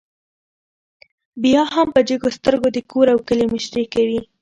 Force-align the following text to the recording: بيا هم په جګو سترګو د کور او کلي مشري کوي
بيا 1.43 1.61
هم 1.73 1.87
په 1.95 2.01
جګو 2.09 2.29
سترګو 2.37 2.67
د 2.73 2.79
کور 2.91 3.07
او 3.13 3.19
کلي 3.27 3.45
مشري 3.53 3.85
کوي 3.93 4.19